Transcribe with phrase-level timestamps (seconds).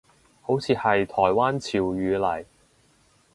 [0.41, 2.45] 好似係台灣潮語嚟